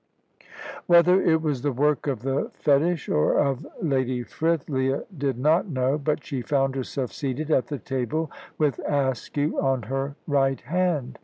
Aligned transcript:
Whether 0.87 1.21
it 1.21 1.43
was 1.43 1.61
the 1.61 1.71
work 1.71 2.07
of 2.07 2.23
the 2.23 2.49
fetish 2.55 3.07
or 3.07 3.37
of 3.37 3.67
Lady 3.83 4.23
Frith, 4.23 4.67
Leah 4.67 5.03
did 5.15 5.37
not 5.37 5.69
know, 5.69 5.99
but 5.99 6.25
she 6.25 6.41
found 6.41 6.73
herself 6.75 7.11
seated 7.11 7.51
at 7.51 7.67
the 7.67 7.77
table 7.77 8.31
with 8.57 8.79
Askew 8.79 9.59
on 9.61 9.83
her 9.83 10.15
right 10.25 10.59
hand. 10.61 11.19